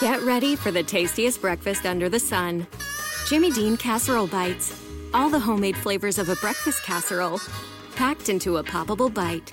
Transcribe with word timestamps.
Get 0.00 0.20
ready 0.22 0.56
for 0.56 0.72
the 0.72 0.82
tastiest 0.82 1.40
breakfast 1.40 1.86
under 1.86 2.08
the 2.08 2.18
sun. 2.18 2.66
Jimmy 3.28 3.52
Dean 3.52 3.76
Casserole 3.76 4.26
Bites. 4.26 4.76
All 5.14 5.30
the 5.30 5.38
homemade 5.38 5.76
flavors 5.76 6.18
of 6.18 6.28
a 6.28 6.34
breakfast 6.36 6.82
casserole, 6.82 7.40
packed 7.94 8.28
into 8.28 8.56
a 8.56 8.64
poppable 8.64 9.14
bite. 9.14 9.52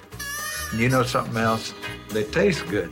You 0.75 0.89
know 0.89 1.03
something 1.03 1.37
else? 1.37 1.75
They 2.09 2.23
taste 2.23 2.67
good. 2.69 2.91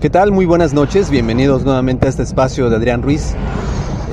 ¿Qué 0.00 0.10
tal? 0.10 0.32
Muy 0.32 0.46
buenas 0.46 0.74
noches, 0.74 1.10
bienvenidos 1.10 1.64
nuevamente 1.64 2.06
a 2.06 2.10
este 2.10 2.22
espacio 2.22 2.70
de 2.70 2.76
Adrián 2.76 3.02
Ruiz. 3.02 3.34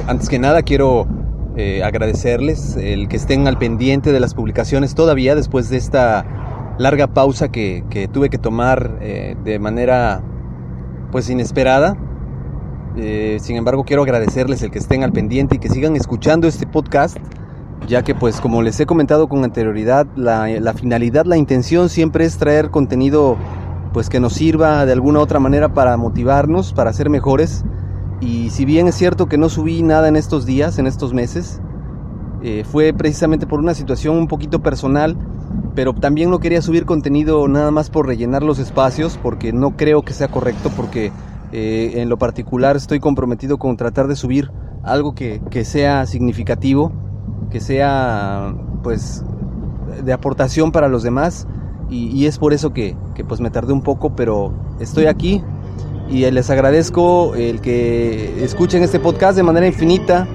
Antes 0.08 0.30
que 0.30 0.40
nada 0.40 0.64
quiero 0.64 1.08
eh, 1.56 1.84
agradecerles 1.84 2.76
el 2.76 3.08
que 3.08 3.16
estén 3.16 3.48
al 3.48 3.58
pendiente 3.58 4.12
de 4.12 4.20
las 4.20 4.34
publicaciones 4.34 4.96
todavía 4.96 5.36
después 5.36 5.70
de 5.70 5.78
esta 5.78 6.26
larga 6.78 7.08
pausa 7.08 7.50
que, 7.50 7.84
que 7.90 8.08
tuve 8.08 8.30
que 8.30 8.38
tomar 8.38 8.98
eh, 9.02 9.36
de 9.44 9.60
manera 9.60 10.22
pues 11.12 11.30
inesperada. 11.30 11.98
Eh, 12.98 13.38
sin 13.42 13.58
embargo 13.58 13.84
quiero 13.84 14.04
agradecerles 14.04 14.62
el 14.64 14.72
que 14.72 14.80
estén 14.80 15.04
al 15.04 15.12
pendiente 15.12 15.56
y 15.56 15.60
que 15.60 15.70
sigan 15.70 15.96
escuchando 15.96 16.48
este 16.48 16.66
podcast 16.66 17.18
ya 17.88 18.04
que 18.04 18.16
pues 18.16 18.42
como 18.42 18.62
les 18.62 18.80
he 18.80 18.86
comentado 18.86 19.28
con 19.28 19.44
anterioridad 19.44 20.08
la, 20.16 20.48
la 20.48 20.74
finalidad, 20.74 21.26
la 21.26 21.38
intención 21.38 21.90
siempre 21.90 22.26
es 22.26 22.38
traer 22.38 22.70
contenido 22.72 23.38
pues 23.96 24.10
que 24.10 24.20
nos 24.20 24.34
sirva 24.34 24.86
de 24.86 24.92
alguna 24.92 25.22
otra 25.22 25.40
manera 25.40 25.74
para 25.74 25.96
motivarnos, 25.96 26.74
para 26.74 26.92
ser 26.92 27.10
mejores. 27.10 27.64
Y 28.20 28.50
si 28.50 28.66
bien 28.66 28.90
es 28.90 28.96
cierto 28.96 29.28
que 29.28 29.38
no 29.38 29.48
subí 29.48 29.84
nada 29.84 30.10
en 30.10 30.18
estos 30.18 30.46
días, 30.46 30.80
en 30.80 30.86
estos 30.86 31.14
meses, 31.14 31.62
eh, 32.44 32.66
fue 32.70 32.92
precisamente 32.92 33.48
por 33.48 33.62
una 33.62 33.74
situación 33.74 34.18
un 34.18 34.28
poquito 34.28 34.62
personal, 34.62 35.16
pero 35.76 35.94
también 35.94 36.30
no 36.30 36.40
quería 36.40 36.62
subir 36.62 36.86
contenido 36.86 37.48
nada 37.48 37.72
más 37.72 37.90
por 37.90 38.06
rellenar 38.06 38.44
los 38.44 38.60
espacios, 38.60 39.18
porque 39.24 39.54
no 39.54 39.78
creo 39.78 40.02
que 40.02 40.12
sea 40.12 40.28
correcto, 40.28 40.72
porque 40.76 41.14
eh, 41.54 41.94
en 41.96 42.10
lo 42.10 42.18
particular 42.18 42.76
estoy 42.76 43.00
comprometido 43.00 43.58
con 43.58 43.78
tratar 43.78 44.10
de 44.10 44.18
subir 44.18 44.52
algo 44.84 45.16
que, 45.16 45.42
que 45.50 45.64
sea 45.64 46.06
significativo, 46.06 46.92
que 47.50 47.62
sea 47.62 48.54
pues 48.84 49.24
de 50.04 50.12
aportación 50.12 50.74
para 50.74 50.90
los 50.90 51.02
demás 51.02 51.48
y, 51.90 52.26
es 52.26 52.40
por 52.40 52.54
eso 52.54 52.74
que, 52.74 52.96
pues 53.28 53.42
me 53.42 53.52
tardé 53.52 53.74
un 53.74 53.82
poco, 53.82 54.16
pero 54.16 54.54
estoy 54.80 55.06
aquí 55.06 55.44
y 56.10 56.30
les 56.30 56.50
agradezco 56.50 57.36
el 57.36 57.62
que 57.62 58.44
escuchen 58.44 58.84
este 58.84 59.00
podcast 59.00 59.36
de 59.36 59.44
manera 59.44 59.68
infinita. 59.68 60.28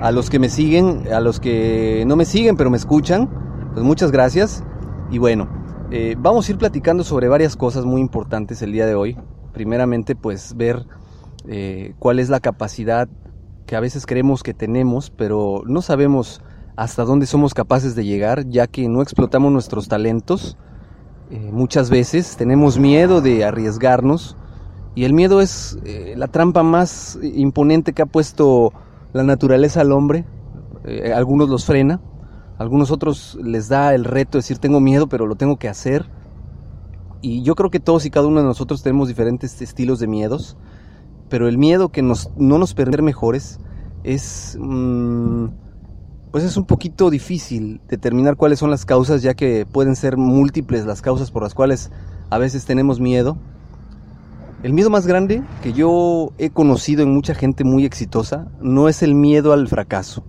A 0.00 0.12
los 0.12 0.30
que 0.30 0.38
me 0.38 0.48
siguen, 0.48 1.12
a 1.12 1.20
los 1.20 1.40
que 1.40 2.04
no 2.06 2.16
me 2.16 2.24
siguen 2.24 2.56
pero 2.56 2.70
me 2.70 2.78
escuchan, 2.78 3.28
pues 3.74 3.84
muchas 3.84 4.10
gracias. 4.10 4.64
Y 5.10 5.18
bueno, 5.18 5.46
eh, 5.90 6.16
vamos 6.18 6.48
a 6.48 6.52
ir 6.52 6.58
platicando 6.58 7.04
sobre 7.04 7.28
varias 7.28 7.54
cosas 7.54 7.84
muy 7.84 8.00
importantes 8.00 8.62
el 8.62 8.72
día 8.72 8.86
de 8.86 8.94
hoy. 8.94 9.18
Primeramente, 9.52 10.16
pues 10.16 10.56
ver 10.56 10.86
eh, 11.46 11.92
cuál 11.98 12.18
es 12.18 12.30
la 12.30 12.40
capacidad 12.40 13.08
que 13.66 13.76
a 13.76 13.80
veces 13.80 14.06
creemos 14.06 14.42
que 14.42 14.54
tenemos, 14.54 15.10
pero 15.10 15.62
no 15.66 15.82
sabemos 15.82 16.40
hasta 16.76 17.04
dónde 17.04 17.26
somos 17.26 17.52
capaces 17.52 17.94
de 17.94 18.06
llegar, 18.06 18.48
ya 18.48 18.66
que 18.66 18.88
no 18.88 19.02
explotamos 19.02 19.52
nuestros 19.52 19.86
talentos 19.88 20.56
eh, 21.30 21.50
muchas 21.52 21.90
veces 21.90 22.36
tenemos 22.36 22.78
miedo 22.78 23.20
de 23.20 23.44
arriesgarnos 23.44 24.36
y 24.96 25.04
el 25.04 25.12
miedo 25.12 25.40
es 25.40 25.78
eh, 25.84 26.14
la 26.16 26.26
trampa 26.26 26.64
más 26.64 27.20
imponente 27.22 27.92
que 27.92 28.02
ha 28.02 28.06
puesto 28.06 28.72
la 29.12 29.22
naturaleza 29.22 29.82
al 29.82 29.92
hombre. 29.92 30.24
Eh, 30.84 31.12
algunos 31.12 31.48
los 31.48 31.64
frena, 31.64 32.00
algunos 32.58 32.90
otros 32.90 33.38
les 33.40 33.68
da 33.68 33.94
el 33.94 34.04
reto 34.04 34.38
de 34.38 34.38
decir 34.40 34.58
tengo 34.58 34.80
miedo 34.80 35.08
pero 35.08 35.26
lo 35.26 35.36
tengo 35.36 35.56
que 35.56 35.68
hacer. 35.68 36.10
Y 37.22 37.42
yo 37.42 37.54
creo 37.54 37.70
que 37.70 37.78
todos 37.78 38.06
y 38.06 38.10
cada 38.10 38.26
uno 38.26 38.40
de 38.40 38.46
nosotros 38.46 38.82
tenemos 38.82 39.06
diferentes 39.06 39.62
estilos 39.62 40.00
de 40.00 40.08
miedos, 40.08 40.56
pero 41.28 41.46
el 41.46 41.58
miedo 41.58 41.90
que 41.90 42.02
nos, 42.02 42.30
no 42.36 42.58
nos 42.58 42.74
permite 42.74 43.02
mejores 43.02 43.60
es... 44.02 44.58
Mm, 44.60 45.46
pues 46.30 46.44
es 46.44 46.56
un 46.56 46.64
poquito 46.64 47.10
difícil 47.10 47.80
determinar 47.88 48.36
cuáles 48.36 48.58
son 48.58 48.70
las 48.70 48.84
causas, 48.84 49.22
ya 49.22 49.34
que 49.34 49.66
pueden 49.66 49.96
ser 49.96 50.16
múltiples 50.16 50.86
las 50.86 51.02
causas 51.02 51.30
por 51.30 51.42
las 51.42 51.54
cuales 51.54 51.90
a 52.30 52.38
veces 52.38 52.64
tenemos 52.64 53.00
miedo. 53.00 53.36
El 54.62 54.72
miedo 54.72 54.90
más 54.90 55.06
grande 55.06 55.42
que 55.62 55.72
yo 55.72 56.32
he 56.38 56.50
conocido 56.50 57.02
en 57.02 57.12
mucha 57.12 57.34
gente 57.34 57.64
muy 57.64 57.84
exitosa 57.84 58.48
no 58.60 58.88
es 58.88 59.02
el 59.02 59.14
miedo 59.14 59.52
al 59.52 59.68
fracaso. 59.68 60.24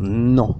No. 0.00 0.58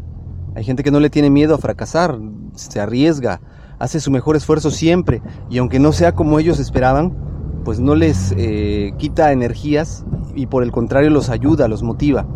Hay 0.55 0.65
gente 0.65 0.83
que 0.83 0.91
no 0.91 1.01
le 1.01 1.11
tiene 1.11 1.31
miedo 1.31 1.55
a 1.55 1.59
fracasar, 1.59 2.19
se 2.55 2.81
arriesga, 2.81 3.41
hace 3.79 4.01
su 4.01 4.11
mejor 4.11 4.37
esfuerzo 4.37 4.71
siempre 4.71 5.21
y 5.51 5.59
aunque 5.59 5.79
no 5.79 5.93
sea 5.93 6.13
como 6.13 6.39
ellos 6.39 6.61
esperaban, 6.61 7.17
pues 7.65 7.81
no 7.81 7.95
les 7.95 8.33
eh, 8.37 8.93
quita 8.99 9.33
energías 9.33 10.05
y 10.35 10.47
por 10.47 10.63
el 10.63 10.71
contrario 10.71 11.11
los 11.11 11.31
ayuda, 11.31 11.69
los 11.69 11.83
motiva. 11.83 12.27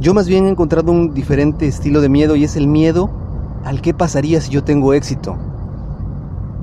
Yo 0.00 0.14
más 0.14 0.28
bien 0.28 0.46
he 0.46 0.48
encontrado 0.48 0.92
un 0.92 1.12
diferente 1.12 1.66
estilo 1.66 2.00
de 2.00 2.08
miedo 2.08 2.36
y 2.36 2.44
es 2.44 2.54
el 2.56 2.68
miedo 2.68 3.10
al 3.64 3.80
qué 3.80 3.94
pasaría 3.94 4.40
si 4.40 4.50
yo 4.52 4.62
tengo 4.62 4.94
éxito. 4.94 5.36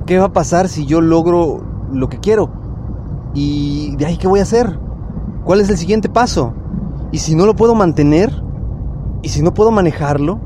¿Qué 0.06 0.18
va 0.18 0.26
a 0.26 0.32
pasar 0.32 0.68
si 0.68 0.86
yo 0.86 1.02
logro 1.02 1.62
lo 1.92 2.08
que 2.08 2.18
quiero? 2.18 2.50
¿Y 3.34 3.94
de 3.96 4.06
ahí 4.06 4.16
qué 4.16 4.26
voy 4.26 4.40
a 4.40 4.44
hacer? 4.44 4.78
¿Cuál 5.44 5.60
es 5.60 5.68
el 5.68 5.76
siguiente 5.76 6.08
paso? 6.08 6.54
¿Y 7.12 7.18
si 7.18 7.34
no 7.34 7.44
lo 7.44 7.54
puedo 7.54 7.74
mantener? 7.74 8.42
¿Y 9.22 9.28
si 9.28 9.42
no 9.42 9.52
puedo 9.52 9.70
manejarlo? 9.70 10.40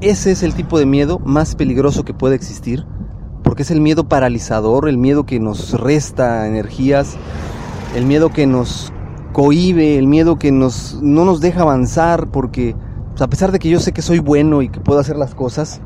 Ese 0.00 0.30
es 0.30 0.44
el 0.44 0.54
tipo 0.54 0.78
de 0.78 0.86
miedo 0.86 1.18
más 1.18 1.56
peligroso 1.56 2.04
que 2.04 2.14
puede 2.14 2.36
existir, 2.36 2.86
porque 3.42 3.62
es 3.62 3.72
el 3.72 3.80
miedo 3.80 4.08
paralizador, 4.08 4.88
el 4.88 4.98
miedo 4.98 5.26
que 5.26 5.40
nos 5.40 5.72
resta 5.80 6.46
energías, 6.46 7.16
el 7.96 8.06
miedo 8.06 8.30
que 8.30 8.46
nos 8.46 8.92
cohibe, 9.38 9.98
el 9.98 10.08
miedo 10.08 10.36
que 10.36 10.50
nos, 10.50 10.98
no 11.00 11.24
nos 11.24 11.40
deja 11.40 11.62
avanzar, 11.62 12.28
porque 12.32 12.74
pues, 13.10 13.22
a 13.22 13.28
pesar 13.28 13.52
de 13.52 13.60
que 13.60 13.68
yo 13.68 13.78
sé 13.78 13.92
que 13.92 14.02
soy 14.02 14.18
bueno 14.18 14.62
y 14.62 14.68
que 14.68 14.80
puedo 14.80 14.98
hacer 14.98 15.14
las 15.14 15.36
cosas, 15.36 15.80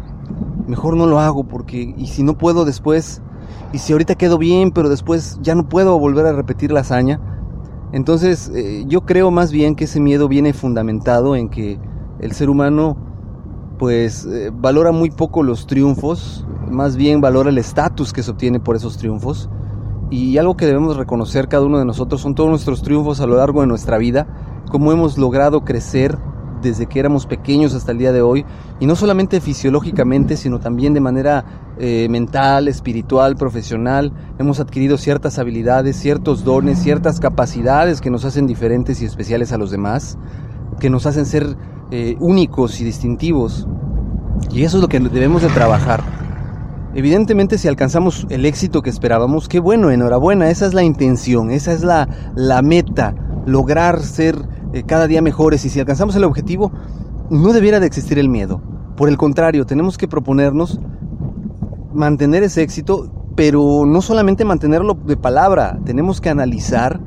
mejor 0.66 0.96
no 0.96 1.04
lo 1.04 1.20
hago, 1.20 1.44
porque 1.44 1.92
y 1.94 2.06
si 2.06 2.22
no 2.22 2.38
puedo 2.38 2.64
después, 2.64 3.20
y 3.74 3.76
si 3.76 3.92
ahorita 3.92 4.14
quedo 4.14 4.38
bien, 4.38 4.70
pero 4.70 4.88
después 4.88 5.38
ya 5.42 5.54
no 5.54 5.68
puedo 5.68 5.98
volver 5.98 6.24
a 6.24 6.32
repetir 6.32 6.72
la 6.72 6.80
hazaña, 6.80 7.20
entonces 7.92 8.50
eh, 8.54 8.86
yo 8.88 9.02
creo 9.02 9.30
más 9.30 9.52
bien 9.52 9.74
que 9.74 9.84
ese 9.84 10.00
miedo 10.00 10.28
viene 10.28 10.54
fundamentado 10.54 11.36
en 11.36 11.50
que 11.50 11.78
el 12.20 12.32
ser 12.32 12.48
humano 12.48 12.96
pues 13.78 14.24
eh, 14.24 14.50
valora 14.50 14.92
muy 14.92 15.10
poco 15.10 15.42
los 15.42 15.66
triunfos, 15.66 16.46
más 16.70 16.96
bien 16.96 17.20
valora 17.20 17.50
el 17.50 17.58
estatus 17.58 18.14
que 18.14 18.22
se 18.22 18.30
obtiene 18.30 18.60
por 18.60 18.76
esos 18.76 18.96
triunfos 18.96 19.50
y 20.12 20.36
algo 20.36 20.58
que 20.58 20.66
debemos 20.66 20.98
reconocer 20.98 21.48
cada 21.48 21.64
uno 21.64 21.78
de 21.78 21.86
nosotros 21.86 22.20
son 22.20 22.34
todos 22.34 22.50
nuestros 22.50 22.82
triunfos 22.82 23.22
a 23.22 23.26
lo 23.26 23.38
largo 23.38 23.62
de 23.62 23.66
nuestra 23.66 23.96
vida, 23.96 24.26
cómo 24.70 24.92
hemos 24.92 25.16
logrado 25.16 25.64
crecer 25.64 26.18
desde 26.60 26.84
que 26.84 27.00
éramos 27.00 27.24
pequeños 27.24 27.74
hasta 27.74 27.92
el 27.92 27.98
día 27.98 28.12
de 28.12 28.20
hoy, 28.20 28.44
y 28.78 28.84
no 28.84 28.94
solamente 28.94 29.40
fisiológicamente, 29.40 30.36
sino 30.36 30.60
también 30.60 30.92
de 30.92 31.00
manera 31.00 31.46
eh, 31.78 32.08
mental, 32.10 32.68
espiritual, 32.68 33.36
profesional. 33.36 34.12
Hemos 34.38 34.60
adquirido 34.60 34.98
ciertas 34.98 35.38
habilidades, 35.38 35.96
ciertos 35.96 36.44
dones, 36.44 36.78
ciertas 36.78 37.18
capacidades 37.18 38.02
que 38.02 38.10
nos 38.10 38.26
hacen 38.26 38.46
diferentes 38.46 39.00
y 39.00 39.06
especiales 39.06 39.50
a 39.52 39.58
los 39.58 39.70
demás, 39.70 40.18
que 40.78 40.90
nos 40.90 41.06
hacen 41.06 41.24
ser 41.24 41.56
eh, 41.90 42.16
únicos 42.20 42.82
y 42.82 42.84
distintivos. 42.84 43.66
Y 44.52 44.62
eso 44.64 44.76
es 44.76 44.82
lo 44.82 44.88
que 44.88 45.00
debemos 45.00 45.40
de 45.40 45.48
trabajar. 45.48 46.21
Evidentemente 46.94 47.56
si 47.56 47.68
alcanzamos 47.68 48.26
el 48.28 48.44
éxito 48.44 48.82
que 48.82 48.90
esperábamos, 48.90 49.48
qué 49.48 49.60
bueno, 49.60 49.90
enhorabuena, 49.90 50.50
esa 50.50 50.66
es 50.66 50.74
la 50.74 50.82
intención, 50.82 51.50
esa 51.50 51.72
es 51.72 51.82
la, 51.82 52.08
la 52.34 52.60
meta, 52.60 53.14
lograr 53.46 54.02
ser 54.02 54.36
eh, 54.74 54.82
cada 54.84 55.06
día 55.06 55.22
mejores 55.22 55.64
y 55.64 55.70
si 55.70 55.80
alcanzamos 55.80 56.16
el 56.16 56.24
objetivo, 56.24 56.70
no 57.30 57.52
debiera 57.52 57.80
de 57.80 57.86
existir 57.86 58.18
el 58.18 58.28
miedo. 58.28 58.60
Por 58.96 59.08
el 59.08 59.16
contrario, 59.16 59.64
tenemos 59.64 59.96
que 59.96 60.06
proponernos 60.06 60.80
mantener 61.94 62.42
ese 62.42 62.62
éxito, 62.62 63.10
pero 63.36 63.84
no 63.86 64.02
solamente 64.02 64.44
mantenerlo 64.44 64.94
de 64.94 65.16
palabra, 65.16 65.78
tenemos 65.84 66.20
que 66.20 66.28
analizar 66.28 67.00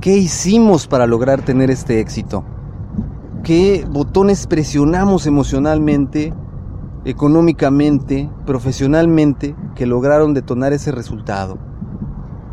qué 0.00 0.16
hicimos 0.16 0.86
para 0.88 1.06
lograr 1.06 1.42
tener 1.42 1.70
este 1.70 2.00
éxito, 2.00 2.44
qué 3.44 3.86
botones 3.88 4.46
presionamos 4.46 5.26
emocionalmente, 5.26 6.34
económicamente, 7.06 8.28
profesionalmente, 8.44 9.54
que 9.76 9.86
lograron 9.86 10.34
detonar 10.34 10.72
ese 10.72 10.90
resultado. 10.90 11.56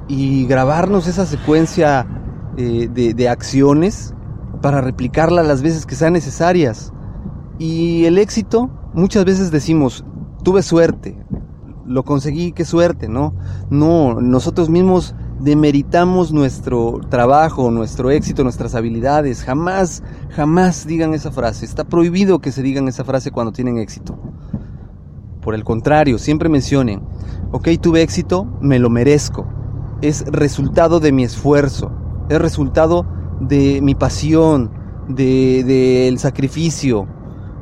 Y 0.08 0.46
grabarnos 0.46 1.08
esa 1.08 1.26
secuencia 1.26 2.08
eh, 2.56 2.88
de, 2.94 3.16
de 3.16 3.30
acciones 3.30 4.14
para 4.62 4.80
replicarla 4.80 5.42
las 5.42 5.64
veces 5.64 5.88
que 5.88 5.96
sean 5.96 6.14
necesarias. 6.14 6.94
Y 7.58 8.06
el 8.06 8.20
éxito, 8.20 8.70
muchas 8.94 9.26
veces 9.26 9.50
decimos, 9.50 10.06
tuve 10.44 10.62
suerte, 10.62 11.18
lo 11.86 12.04
conseguí, 12.04 12.52
qué 12.52 12.64
suerte, 12.64 13.10
¿no? 13.10 13.34
No, 13.72 14.22
nosotros 14.22 14.70
mismos 14.70 15.16
demeritamos 15.44 16.32
nuestro 16.32 17.02
trabajo, 17.10 17.70
nuestro 17.70 18.12
éxito, 18.12 18.44
nuestras 18.44 18.76
habilidades. 18.76 19.44
Jamás, 19.44 20.02
jamás 20.30 20.88
digan 20.88 21.14
esa 21.14 21.32
frase. 21.32 21.66
Está 21.66 21.84
prohibido 21.84 22.40
que 22.40 22.52
se 22.52 22.62
digan 22.62 22.88
esa 22.88 23.04
frase 23.04 23.32
cuando 23.32 23.52
tienen 23.52 23.78
éxito. 23.78 24.18
Por 25.42 25.54
el 25.54 25.66
contrario, 25.66 26.18
siempre 26.18 26.48
mencionen, 26.48 27.02
ok, 27.52 27.68
tuve 27.82 28.02
éxito, 28.02 28.46
me 28.62 28.80
lo 28.80 28.90
merezco. 28.90 29.46
Es 30.02 30.26
resultado 30.28 31.02
de 31.02 31.12
mi 31.12 31.26
esfuerzo, 31.26 31.92
es 32.30 32.40
resultado 32.40 33.06
de 33.42 33.82
mi 33.82 33.96
pasión, 33.96 34.72
del 35.10 35.66
de, 35.66 36.16
sacrificio, 36.18 37.06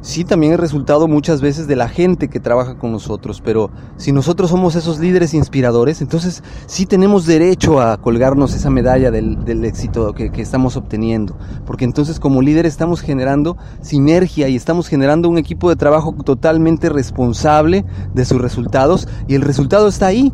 sí 0.02 0.26
también 0.26 0.54
es 0.54 0.60
resultado 0.60 1.08
muchas 1.08 1.42
veces 1.42 1.68
de 1.68 1.76
la 1.76 1.88
gente 1.88 2.28
que 2.28 2.40
trabaja 2.40 2.78
con 2.78 2.92
nosotros, 2.92 3.42
pero 3.44 3.72
si 3.98 4.12
nosotros 4.12 4.50
somos 4.50 4.76
esos 4.76 5.00
líderes 5.00 5.34
inspiradores, 5.34 6.02
entonces 6.02 6.44
sí 6.66 6.86
tenemos 6.86 7.26
derecho 7.26 7.80
a 7.80 7.98
colgarnos 7.98 8.54
esa 8.56 8.70
medalla 8.70 9.12
del, 9.12 9.66
éxito 9.66 10.14
que, 10.14 10.32
que, 10.32 10.42
estamos 10.42 10.76
obteniendo, 10.76 11.36
porque 11.66 11.86
entonces 11.86 12.20
como 12.20 12.42
líder 12.42 12.66
estamos 12.66 13.02
generando 13.02 13.58
sinergia 13.82 14.50
y 14.50 14.56
estamos 14.56 14.88
generando 14.88 15.30
un 15.30 15.38
equipo 15.38 15.70
de 15.70 15.76
trabajo 15.76 16.16
totalmente 16.26 16.90
responsable 16.90 17.86
de 18.14 18.26
sus 18.26 18.42
resultados 18.42 19.08
y 19.28 19.36
el 19.36 19.42
resultado 19.42 19.88
está 19.88 20.08
ahí. 20.08 20.34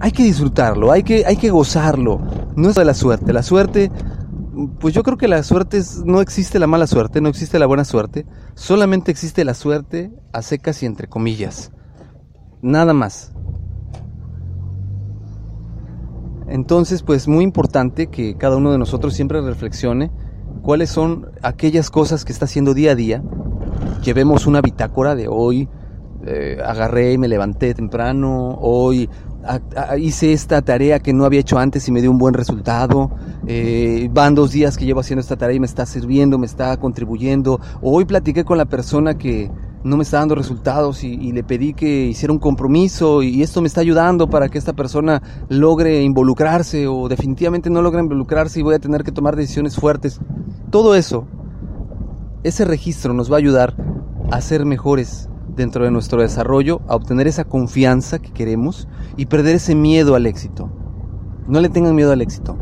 Hay 0.00 0.10
que 0.10 0.24
disfrutarlo, 0.24 0.90
hay 0.90 1.02
que, 1.02 1.24
hay 1.24 1.36
que 1.36 1.50
gozarlo. 1.50 2.20
No 2.56 2.68
es 2.68 2.74
de 2.74 2.84
la 2.84 2.94
suerte. 2.94 3.32
La 3.32 3.42
suerte 3.42 3.90
pues 4.80 4.94
yo 4.94 5.02
creo 5.02 5.16
que 5.16 5.28
la 5.28 5.42
suerte 5.42 5.78
es, 5.78 6.04
no 6.04 6.20
existe 6.20 6.58
la 6.58 6.66
mala 6.66 6.86
suerte, 6.86 7.20
no 7.20 7.28
existe 7.28 7.58
la 7.58 7.66
buena 7.66 7.84
suerte, 7.84 8.26
solamente 8.54 9.10
existe 9.10 9.44
la 9.44 9.54
suerte 9.54 10.12
a 10.32 10.42
secas 10.42 10.82
y 10.82 10.86
entre 10.86 11.08
comillas. 11.08 11.72
Nada 12.62 12.94
más. 12.94 13.32
Entonces, 16.48 17.02
pues 17.02 17.26
muy 17.26 17.42
importante 17.42 18.08
que 18.08 18.36
cada 18.36 18.56
uno 18.56 18.70
de 18.70 18.78
nosotros 18.78 19.14
siempre 19.14 19.40
reflexione 19.40 20.10
cuáles 20.62 20.90
son 20.90 21.30
aquellas 21.42 21.90
cosas 21.90 22.24
que 22.24 22.32
está 22.32 22.44
haciendo 22.44 22.74
día 22.74 22.92
a 22.92 22.94
día. 22.94 23.22
Llevemos 24.02 24.46
una 24.46 24.60
bitácora 24.60 25.14
de 25.14 25.28
hoy, 25.28 25.68
eh, 26.26 26.58
agarré 26.64 27.12
y 27.12 27.18
me 27.18 27.28
levanté 27.28 27.74
temprano, 27.74 28.56
hoy 28.60 29.08
hice 29.98 30.32
esta 30.32 30.62
tarea 30.62 30.98
que 31.00 31.12
no 31.12 31.24
había 31.24 31.40
hecho 31.40 31.58
antes 31.58 31.86
y 31.88 31.92
me 31.92 32.00
dio 32.00 32.10
un 32.10 32.18
buen 32.18 32.34
resultado. 32.34 33.10
Eh, 33.46 34.08
van 34.12 34.34
dos 34.34 34.52
días 34.52 34.76
que 34.76 34.84
llevo 34.84 35.00
haciendo 35.00 35.20
esta 35.20 35.36
tarea 35.36 35.56
y 35.56 35.60
me 35.60 35.66
está 35.66 35.86
sirviendo, 35.86 36.38
me 36.38 36.46
está 36.46 36.76
contribuyendo. 36.78 37.60
Hoy 37.82 38.04
platiqué 38.04 38.44
con 38.44 38.58
la 38.58 38.64
persona 38.64 39.14
que 39.14 39.50
no 39.84 39.98
me 39.98 40.02
está 40.02 40.18
dando 40.18 40.34
resultados 40.34 41.04
y, 41.04 41.32
le 41.32 41.44
pedí 41.44 41.74
que 41.74 42.06
hiciera 42.06 42.32
un 42.32 42.38
compromiso 42.38 43.22
y, 43.22 43.42
esto 43.42 43.60
me 43.60 43.68
está 43.68 43.82
ayudando 43.82 44.28
para 44.28 44.48
que 44.48 44.56
esta 44.56 44.72
persona 44.72 45.22
logre 45.48 46.02
involucrarse 46.02 46.86
o 46.86 47.08
definitivamente 47.08 47.68
no 47.68 47.82
logre 47.82 48.00
involucrarse 48.00 48.60
y 48.60 48.62
voy 48.62 48.74
a 48.74 48.78
tener 48.78 49.04
que 49.04 49.12
tomar 49.12 49.36
decisiones 49.36 49.76
fuertes. 49.76 50.20
Todo 50.70 50.94
eso, 50.94 51.26
ese 52.42 52.64
registro 52.64 53.12
nos 53.12 53.30
va 53.30 53.36
a 53.36 53.38
ayudar 53.38 53.74
a 54.30 54.40
ser 54.40 54.64
mejores 54.64 55.28
dentro 55.56 55.84
de 55.84 55.90
nuestro 55.90 56.20
desarrollo 56.20 56.80
a 56.88 56.96
obtener 56.96 57.26
esa 57.26 57.44
confianza 57.44 58.18
que 58.18 58.32
queremos 58.32 58.88
y 59.16 59.26
perder 59.26 59.56
ese 59.56 59.74
miedo 59.74 60.14
al 60.14 60.26
éxito. 60.26 60.70
No 61.46 61.60
le 61.60 61.68
tengan 61.68 61.94
miedo 61.94 62.12
al 62.12 62.22
éxito. 62.22 62.56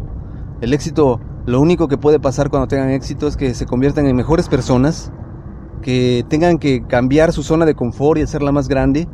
El 0.60 0.74
éxito, 0.74 1.20
lo 1.46 1.60
único 1.60 1.88
que 1.88 1.98
puede 1.98 2.20
pasar 2.20 2.50
cuando 2.50 2.68
tengan 2.68 2.90
éxito 2.90 3.26
es 3.26 3.36
que 3.36 3.54
se 3.54 3.66
conviertan 3.66 4.06
en 4.06 4.16
mejores 4.16 4.48
personas, 4.48 5.12
que 5.82 6.24
tengan 6.28 6.58
que 6.58 6.84
cambiar 6.86 7.32
su 7.32 7.42
zona 7.42 7.66
de 7.66 7.74
confort 7.74 8.18
y 8.18 8.22
hacerla 8.22 8.52
más 8.52 8.68
grande. 8.68 9.08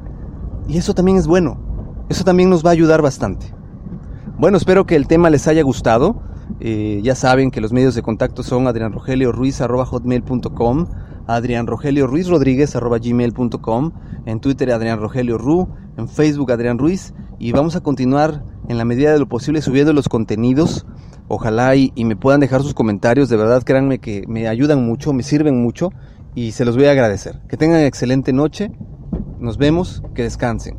Y 0.69 0.78
eso 0.78 0.94
también 0.94 1.16
es 1.16 1.26
bueno. 1.26 1.58
Eso 2.08 2.25
también 2.25 2.50
nos 2.50 2.64
va 2.64 2.70
a 2.70 2.72
ayudar 2.72 3.02
bastante. 3.02 3.54
Bueno, 4.38 4.56
espero 4.56 4.86
que 4.86 4.96
el 4.96 5.06
tema 5.06 5.30
les 5.30 5.46
haya 5.48 5.62
gustado. 5.62 6.22
Eh, 6.60 7.00
ya 7.02 7.14
saben 7.14 7.50
que 7.50 7.60
los 7.60 7.72
medios 7.72 7.94
de 7.94 8.02
contacto 8.02 8.42
son 8.42 8.66
adrianrogelio.ruiz.com 8.66 10.86
Adrián 11.28 11.66
Rogelio 11.66 12.06
Ruiz 12.06 12.26
Rodríguez 12.26 12.75
arroba 12.75 12.98
gmail.com, 12.98 13.92
en 14.26 14.40
Twitter 14.40 14.72
Adrián 14.72 14.98
Rogelio 14.98 15.38
Ru, 15.38 15.69
en 15.96 16.08
Facebook 16.08 16.50
Adrián 16.50 16.78
Ruiz 16.78 17.14
y 17.38 17.52
vamos 17.52 17.76
a 17.76 17.80
continuar 17.80 18.44
en 18.69 18.78
la 18.78 18.84
medida 18.84 19.12
de 19.12 19.19
lo 19.19 19.28
posible 19.28 19.62
subiendo 19.62 19.92
los 19.92 20.08
contenidos. 20.08 20.86
Ojalá 21.28 21.76
y, 21.76 21.92
y 21.94 22.04
me 22.04 22.16
puedan 22.16 22.40
dejar 22.40 22.62
sus 22.62 22.75
comentarios, 22.75 23.28
de 23.28 23.36
verdad 23.36 23.62
créanme 23.62 23.98
que 23.98 24.25
me 24.26 24.48
ayudan 24.48 24.84
mucho, 24.84 25.12
me 25.12 25.22
sirven 25.22 25.62
mucho 25.62 25.90
y 26.34 26.52
se 26.52 26.64
los 26.64 26.76
voy 26.76 26.86
a 26.86 26.92
agradecer. 26.92 27.40
Que 27.48 27.56
tengan 27.56 27.80
excelente 27.82 28.32
noche, 28.32 28.70
nos 29.38 29.58
vemos, 29.58 30.02
que 30.14 30.22
descansen. 30.22 30.78